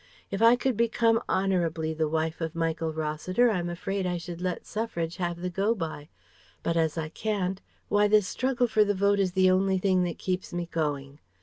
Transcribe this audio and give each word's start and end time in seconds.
If 0.31 0.41
I 0.41 0.55
could 0.55 0.75
become 0.75 1.21
honourably 1.29 1.93
the 1.93 2.09
wife 2.09 2.41
of 2.41 2.55
Michael 2.55 2.91
Rossiter 2.91 3.51
I'm 3.51 3.69
afraid 3.69 4.07
I 4.07 4.17
should 4.17 4.41
let 4.41 4.65
Suffrage 4.65 5.17
have 5.17 5.39
the 5.41 5.49
go 5.51 5.75
by. 5.75 6.09
But 6.63 6.75
as 6.75 6.97
I 6.97 7.09
can't, 7.09 7.61
why 7.87 8.07
this 8.07 8.27
struggle 8.27 8.65
for 8.65 8.83
the 8.83 8.95
vote 8.95 9.19
is 9.19 9.33
the 9.33 9.51
only 9.51 9.77
thing 9.77 10.01
that 10.05 10.17
keeps 10.17 10.53
me 10.55 10.65
going. 10.71 11.19